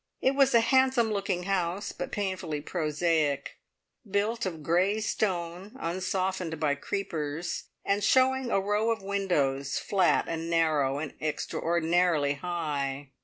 [0.19, 3.59] It was a handsome looking house, but painfully prosaic,
[4.09, 10.49] built of grey stone, unsoftened by creepers, and showing a row of windows flat and
[10.49, 13.09] narrow, and extraordinarily high.